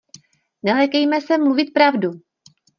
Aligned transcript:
Nelekejme 0.63 1.21
se 1.21 1.37
mluvit 1.37 1.73
pravdu. 1.73 2.11